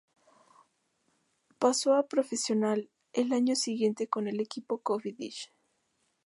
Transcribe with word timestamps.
Pasó 1.59 1.93
a 1.93 2.07
profesional 2.07 2.89
el 3.13 3.33
año 3.33 3.55
siguiente 3.55 4.07
con 4.07 4.27
el 4.27 4.39
equipo 4.39 4.79
Cofidis. 4.79 5.51